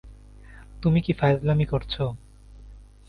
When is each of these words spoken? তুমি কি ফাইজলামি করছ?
তুমি 0.81 0.99
কি 1.01 1.11
ফাইজলামি 1.13 1.65
করছ? 1.65 1.93